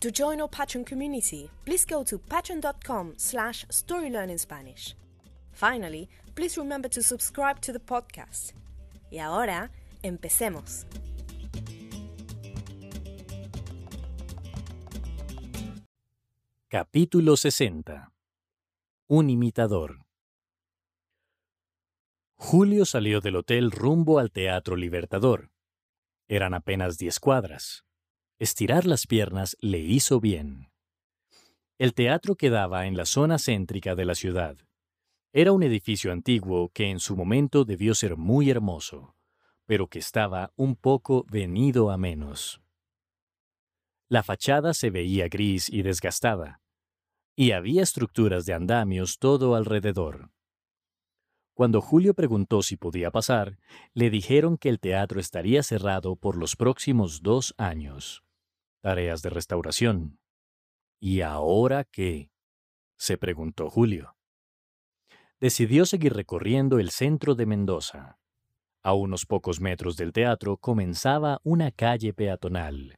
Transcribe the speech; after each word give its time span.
To 0.00 0.12
join 0.12 0.40
our 0.40 0.48
Patreon 0.48 0.86
community, 0.86 1.50
please 1.64 1.84
go 1.84 2.04
to 2.04 2.18
patreon.com 2.18 3.14
slash 3.16 3.66
storylearningspanish. 3.66 4.94
Finally, 5.50 6.08
please 6.36 6.56
remember 6.56 6.88
to 6.88 7.02
subscribe 7.02 7.60
to 7.62 7.72
the 7.72 7.80
podcast. 7.80 8.52
Y 9.10 9.18
ahora, 9.18 9.72
empecemos. 10.04 10.86
Capítulo 16.68 17.36
60 17.36 18.12
Un 19.08 19.30
imitador 19.30 20.04
Julio 22.36 22.84
salió 22.84 23.20
del 23.20 23.34
hotel 23.34 23.72
rumbo 23.72 24.20
al 24.20 24.30
Teatro 24.30 24.76
Libertador. 24.76 25.50
Eran 26.28 26.54
apenas 26.54 26.98
diez 26.98 27.18
cuadras. 27.18 27.87
Estirar 28.40 28.86
las 28.86 29.08
piernas 29.08 29.56
le 29.60 29.80
hizo 29.80 30.20
bien. 30.20 30.70
El 31.76 31.92
teatro 31.92 32.36
quedaba 32.36 32.86
en 32.86 32.96
la 32.96 33.04
zona 33.04 33.36
céntrica 33.36 33.96
de 33.96 34.04
la 34.04 34.14
ciudad. 34.14 34.56
Era 35.32 35.50
un 35.50 35.64
edificio 35.64 36.12
antiguo 36.12 36.70
que 36.72 36.88
en 36.88 37.00
su 37.00 37.16
momento 37.16 37.64
debió 37.64 37.96
ser 37.96 38.16
muy 38.16 38.48
hermoso, 38.48 39.16
pero 39.66 39.88
que 39.88 39.98
estaba 39.98 40.52
un 40.54 40.76
poco 40.76 41.26
venido 41.28 41.90
a 41.90 41.98
menos. 41.98 42.60
La 44.08 44.22
fachada 44.22 44.72
se 44.72 44.90
veía 44.90 45.28
gris 45.28 45.68
y 45.68 45.82
desgastada, 45.82 46.60
y 47.34 47.50
había 47.50 47.82
estructuras 47.82 48.46
de 48.46 48.54
andamios 48.54 49.18
todo 49.18 49.56
alrededor. 49.56 50.30
Cuando 51.54 51.80
Julio 51.80 52.14
preguntó 52.14 52.62
si 52.62 52.76
podía 52.76 53.10
pasar, 53.10 53.58
le 53.94 54.10
dijeron 54.10 54.58
que 54.58 54.68
el 54.68 54.78
teatro 54.78 55.18
estaría 55.18 55.64
cerrado 55.64 56.14
por 56.14 56.36
los 56.36 56.54
próximos 56.54 57.20
dos 57.22 57.52
años. 57.58 58.22
Tareas 58.88 59.20
de 59.20 59.28
restauración. 59.28 60.18
¿Y 60.98 61.20
ahora 61.20 61.84
qué? 61.84 62.30
se 62.96 63.18
preguntó 63.18 63.68
Julio. 63.68 64.16
Decidió 65.38 65.84
seguir 65.84 66.14
recorriendo 66.14 66.78
el 66.78 66.88
centro 66.88 67.34
de 67.34 67.44
Mendoza. 67.44 68.18
A 68.82 68.94
unos 68.94 69.26
pocos 69.26 69.60
metros 69.60 69.98
del 69.98 70.14
teatro 70.14 70.56
comenzaba 70.56 71.38
una 71.44 71.70
calle 71.70 72.14
peatonal. 72.14 72.96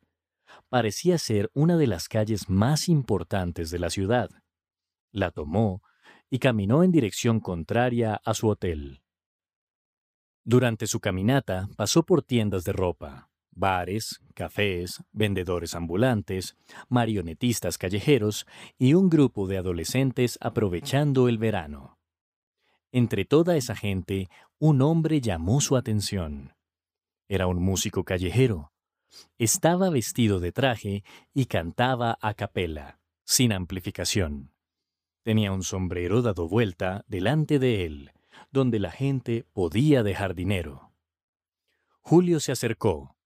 Parecía 0.69 1.19
ser 1.19 1.51
una 1.55 1.77
de 1.77 1.89
las 1.89 2.09
calles 2.09 2.49
más 2.49 2.89
importantes 2.89 3.73
de 3.73 3.81
la 3.81 3.91
ciudad. 3.91 4.31
La 5.11 5.33
tomó 5.33 5.83
y 6.31 6.39
caminó 6.39 6.85
en 6.85 6.93
dirección 6.93 7.41
contraria 7.41 8.21
a 8.25 8.35
su 8.35 8.47
hotel. 8.47 9.03
Durante 10.45 10.87
su 10.87 11.01
caminata 11.01 11.69
pasó 11.77 12.05
por 12.05 12.23
tiendas 12.23 12.63
de 12.63 12.75
ropa, 12.75 13.29
bares, 13.51 14.21
cafés, 14.41 15.05
vendedores 15.13 15.75
ambulantes, 15.75 16.57
marionetistas 16.89 17.77
callejeros 17.77 18.47
y 18.79 18.95
un 18.95 19.11
grupo 19.11 19.47
de 19.47 19.59
adolescentes 19.59 20.39
aprovechando 20.41 21.29
el 21.29 21.37
verano. 21.37 21.99
Entre 22.91 23.27
toda 23.27 23.59
esa 23.59 23.77
gente, 23.77 24.31
un 24.59 24.81
hombre 24.81 25.21
llamó 25.21 25.61
su 25.61 25.77
atención. 25.77 26.55
Era 27.29 27.49
un 27.49 27.63
músico 27.63 28.03
callejero. 28.05 28.73
Estaba 29.37 29.91
vestido 29.91 30.41
de 30.41 30.53
traje 30.53 31.05
y 31.35 31.45
cantaba 31.45 32.17
a 32.23 32.33
capela, 32.33 32.99
sin 33.27 33.53
amplificación. 33.53 34.55
Tenía 35.23 35.53
un 35.53 35.65
sombrero 35.65 36.23
dado 36.23 36.49
vuelta 36.49 37.05
delante 37.09 37.59
de 37.59 37.85
él, 37.85 38.13
donde 38.51 38.79
la 38.79 38.91
gente 38.91 39.45
podía 39.53 40.03
dejar 40.03 40.35
dinero. 40.35 40.95
Julio 42.01 42.41
se 42.41 42.53
acercó, 42.53 43.19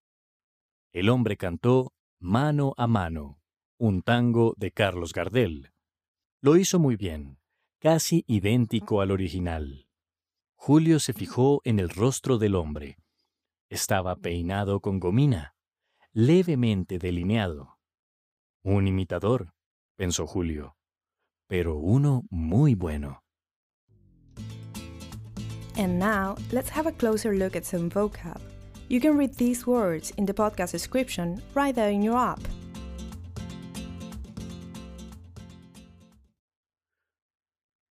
el 0.94 1.10
hombre 1.10 1.36
cantó 1.36 1.92
Mano 2.20 2.72
a 2.78 2.86
Mano, 2.86 3.40
un 3.78 4.02
tango 4.02 4.54
de 4.56 4.70
Carlos 4.70 5.12
Gardel. 5.12 5.72
Lo 6.40 6.56
hizo 6.56 6.78
muy 6.78 6.96
bien, 6.96 7.38
casi 7.80 8.24
idéntico 8.28 9.00
al 9.00 9.10
original. 9.10 9.88
Julio 10.54 11.00
se 11.00 11.12
fijó 11.12 11.60
en 11.64 11.80
el 11.80 11.90
rostro 11.90 12.38
del 12.38 12.54
hombre. 12.54 12.96
Estaba 13.68 14.14
peinado 14.16 14.80
con 14.80 15.00
gomina, 15.00 15.56
levemente 16.12 16.98
delineado. 16.98 17.76
Un 18.62 18.86
imitador, 18.86 19.52
pensó 19.96 20.28
Julio, 20.28 20.76
pero 21.48 21.76
uno 21.76 22.22
muy 22.30 22.76
bueno. 22.76 23.24
And 25.76 25.98
now, 25.98 26.36
let's 26.52 26.70
have 26.70 26.86
a 26.86 26.92
closer 26.92 27.34
look 27.34 27.56
at 27.56 27.64
some 27.64 27.90
vocab. 27.90 28.53
You 28.88 29.00
can 29.00 29.16
read 29.16 29.34
these 29.34 29.66
words 29.66 30.12
in 30.18 30.26
the 30.26 30.34
podcast 30.34 30.72
description 30.72 31.42
right 31.54 31.74
there 31.74 31.90
in 31.90 32.02
your 32.02 32.18
app. 32.18 32.40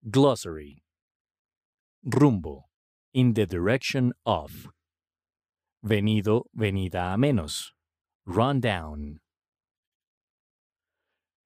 Glossary. 0.10 0.84
Rumbo. 2.04 2.66
In 3.14 3.34
the 3.34 3.48
direction 3.48 4.14
of. 4.26 4.68
Venido, 5.84 6.44
venida 6.56 7.14
a 7.14 7.18
menos. 7.18 7.72
Run 8.28 8.60
down. 8.60 9.20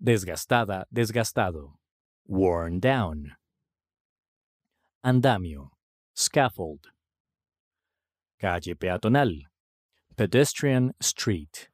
Desgastada, 0.04 0.84
desgastado. 0.94 1.76
Worn 2.28 2.80
down. 2.80 3.36
Andamio. 5.06 5.70
Scaffold 6.14 6.90
Calle 8.40 8.74
peatonal. 8.76 9.42
Pedestrian 10.16 10.94
street. 11.02 11.70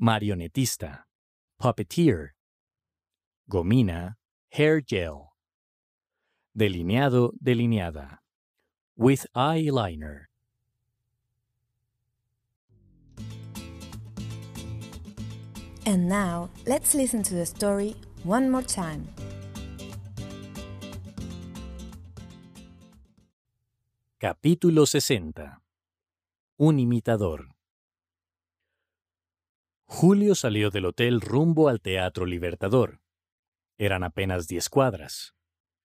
Marionetista. 0.00 1.00
Puppeteer. 1.60 2.30
Gomina. 3.50 4.14
Hair 4.52 4.80
gel. 4.80 5.32
Delineado, 6.56 7.32
delineada. 7.42 8.18
With 8.96 9.26
eyeliner. 9.36 10.24
And 15.84 16.08
now, 16.08 16.48
let's 16.66 16.94
listen 16.94 17.22
to 17.24 17.34
the 17.34 17.44
story 17.44 17.96
one 18.24 18.50
more 18.50 18.62
time. 18.62 19.08
Capítulo 24.24 24.86
60 24.86 25.64
Un 26.56 26.78
imitador 26.78 27.56
Julio 29.84 30.36
salió 30.36 30.70
del 30.70 30.84
hotel 30.84 31.20
rumbo 31.20 31.68
al 31.68 31.80
Teatro 31.80 32.24
Libertador. 32.24 33.00
Eran 33.78 34.04
apenas 34.04 34.46
diez 34.46 34.68
cuadras. 34.68 35.34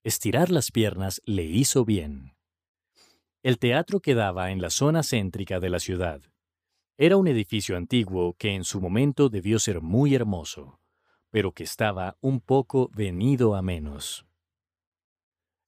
Estirar 0.04 0.52
las 0.52 0.70
piernas 0.70 1.20
le 1.26 1.46
hizo 1.46 1.84
bien. 1.84 2.36
El 3.42 3.58
teatro 3.58 4.02
quedaba 4.02 4.52
en 4.52 4.62
la 4.62 4.70
zona 4.70 5.02
céntrica 5.02 5.60
de 5.60 5.72
la 5.72 5.80
ciudad. 5.80 6.22
Era 6.96 7.18
un 7.18 7.28
edificio 7.28 7.76
antiguo 7.76 8.36
que 8.38 8.54
en 8.54 8.66
su 8.66 8.80
momento 8.80 9.30
debió 9.30 9.58
ser 9.58 9.82
muy 9.82 10.14
hermoso, 10.14 10.80
pero 11.32 11.54
que 11.54 11.64
estaba 11.64 12.18
un 12.22 12.42
poco 12.42 12.92
venido 12.94 13.56
a 13.56 13.64
menos. 13.64 14.28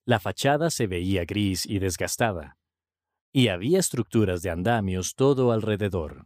La 0.09 0.19
fachada 0.19 0.71
se 0.71 0.88
veía 0.88 1.23
gris 1.23 1.67
y 1.67 1.77
desgastada, 1.77 2.57
y 3.31 3.50
había 3.50 3.77
estructuras 3.77 4.41
de 4.41 4.50
andamios 4.50 5.13
todo 5.13 5.51
alrededor. 5.51 6.25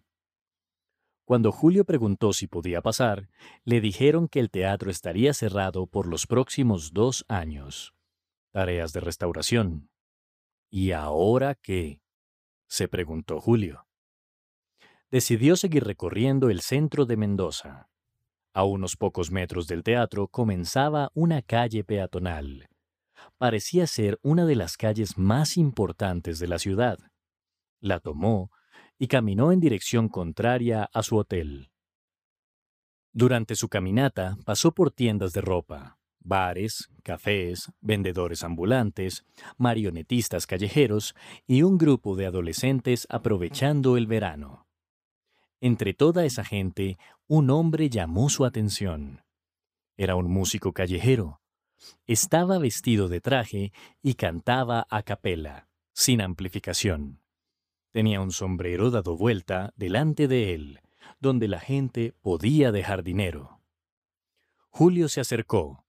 Cuando 1.25 1.51
Julio 1.51 1.83
preguntó 1.83 2.31
si 2.31 2.47
podía 2.47 2.81
pasar, 2.81 3.27
le 3.65 3.81
dijeron 3.81 4.29
que 4.29 4.39
el 4.39 4.49
teatro 4.49 4.89
estaría 4.89 5.33
cerrado 5.33 5.85
por 5.85 6.07
los 6.07 6.27
próximos 6.27 6.93
dos 6.93 7.25
años. 7.27 7.93
tareas 8.53 8.93
de 8.93 9.01
restauración. 9.01 9.89
¿Y 10.69 10.93
ahora 10.93 11.53
qué? 11.53 11.99
se 12.67 12.87
preguntó 12.87 13.41
Julio. 13.41 13.85
Decidió 15.11 15.57
seguir 15.57 15.83
recorriendo 15.83 16.49
el 16.49 16.61
centro 16.61 17.05
de 17.05 17.17
Mendoza. 17.17 17.89
A 18.53 18.63
unos 18.63 18.95
pocos 18.95 19.29
metros 19.29 19.67
del 19.67 19.83
teatro 19.83 20.29
comenzaba 20.29 21.11
una 21.13 21.41
calle 21.41 21.83
peatonal. 21.83 22.69
Parecía 23.37 23.87
ser 23.87 24.19
una 24.21 24.45
de 24.45 24.55
las 24.55 24.77
calles 24.77 25.17
más 25.17 25.57
importantes 25.57 26.39
de 26.39 26.47
la 26.47 26.59
ciudad. 26.59 26.99
La 27.79 27.99
tomó 27.99 28.51
y 28.97 29.07
caminó 29.07 29.51
en 29.51 29.59
dirección 29.59 30.07
contraria 30.07 30.89
a 30.93 31.03
su 31.03 31.17
hotel. 31.17 31.71
Durante 33.11 33.55
su 33.55 33.69
caminata 33.69 34.37
pasó 34.45 34.71
por 34.71 34.89
tiendas 34.89 35.33
de 35.33 35.41
ropa, 35.41 35.99
bares, 36.19 36.89
cafés, 37.03 37.71
vendedores 37.81 38.43
ambulantes, 38.43 39.25
marionetistas 39.57 40.47
callejeros 40.47 41.13
y 41.45 41.61
un 41.61 41.77
grupo 41.77 42.15
de 42.15 42.25
adolescentes 42.25 43.05
aprovechando 43.09 43.97
el 43.97 44.07
verano. 44.07 44.67
Entre 45.61 45.93
toda 45.93 46.25
esa 46.25 46.43
gente, 46.43 46.97
un 47.27 47.49
hombre 47.49 47.89
llamó 47.89 48.29
su 48.29 48.45
atención. 48.45 49.21
Era 49.95 50.15
un 50.15 50.29
músico 50.31 50.73
callejero. 50.73 51.42
Estaba 52.05 52.57
vestido 52.57 53.07
de 53.07 53.21
traje 53.21 53.73
y 54.01 54.15
cantaba 54.15 54.87
a 54.89 55.03
capela, 55.03 55.69
sin 55.93 56.21
amplificación. 56.21 57.21
Tenía 57.91 58.21
un 58.21 58.31
sombrero 58.31 58.91
dado 58.91 59.17
vuelta 59.17 59.73
delante 59.75 60.27
de 60.27 60.53
él, 60.53 60.81
donde 61.19 61.47
la 61.47 61.59
gente 61.59 62.13
podía 62.21 62.71
dejar 62.71 63.03
dinero. 63.03 63.61
Julio 64.69 65.09
se 65.09 65.21
acercó. 65.21 65.85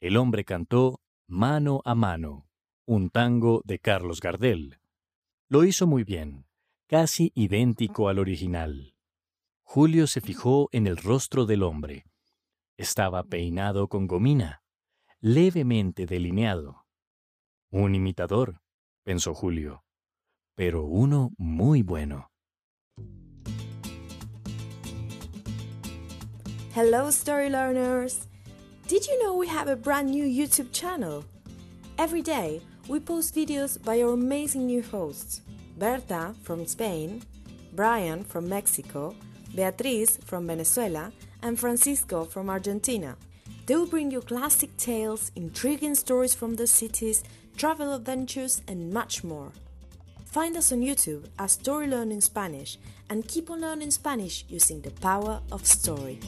El 0.00 0.16
hombre 0.16 0.44
cantó 0.44 1.00
Mano 1.26 1.80
a 1.84 1.94
Mano, 1.94 2.48
un 2.84 3.10
tango 3.10 3.62
de 3.64 3.78
Carlos 3.78 4.20
Gardel. 4.20 4.78
Lo 5.48 5.64
hizo 5.64 5.86
muy 5.86 6.04
bien 6.04 6.46
casi 6.86 7.32
idéntico 7.34 8.08
al 8.08 8.18
original. 8.18 8.94
Julio 9.62 10.06
se 10.06 10.20
fijó 10.20 10.68
en 10.70 10.86
el 10.86 10.96
rostro 10.96 11.44
del 11.44 11.64
hombre. 11.64 12.06
Estaba 12.76 13.24
peinado 13.24 13.88
con 13.88 14.06
gomina, 14.06 14.62
levemente 15.26 16.06
delineado. 16.06 16.84
Un 17.72 17.96
imitador, 17.96 18.60
pensó 19.04 19.34
Julio, 19.34 19.82
pero 20.54 20.84
uno 20.84 21.32
muy 21.36 21.82
bueno. 21.82 22.28
Hello, 26.76 27.08
story 27.08 27.50
learners! 27.50 28.28
Did 28.86 29.04
you 29.08 29.20
know 29.20 29.34
we 29.36 29.48
have 29.48 29.66
a 29.66 29.74
brand 29.74 30.10
new 30.10 30.24
YouTube 30.24 30.70
channel? 30.70 31.24
Every 31.98 32.22
day, 32.22 32.60
we 32.86 33.00
post 33.00 33.34
videos 33.34 33.82
by 33.82 34.00
our 34.02 34.12
amazing 34.12 34.68
new 34.68 34.80
hosts. 34.80 35.40
Berta 35.76 36.36
from 36.44 36.64
Spain, 36.66 37.20
Brian 37.72 38.22
from 38.22 38.48
Mexico, 38.48 39.12
Beatriz 39.56 40.20
from 40.24 40.46
Venezuela, 40.46 41.10
and 41.42 41.58
Francisco 41.58 42.24
from 42.24 42.48
Argentina. 42.48 43.16
They 43.66 43.74
will 43.74 43.86
bring 43.86 44.12
you 44.12 44.20
classic 44.20 44.76
tales, 44.76 45.32
intriguing 45.34 45.96
stories 45.96 46.36
from 46.36 46.54
the 46.54 46.68
cities, 46.68 47.24
travel 47.56 47.94
adventures, 47.94 48.62
and 48.68 48.92
much 48.92 49.24
more. 49.24 49.50
Find 50.24 50.56
us 50.56 50.70
on 50.70 50.82
YouTube 50.82 51.26
as 51.36 51.52
Story 51.52 51.88
Learning 51.88 52.20
Spanish 52.20 52.78
and 53.10 53.26
keep 53.26 53.50
on 53.50 53.60
learning 53.62 53.90
Spanish 53.90 54.44
using 54.48 54.82
the 54.82 54.92
power 54.92 55.40
of 55.50 55.66
story. 55.66 56.20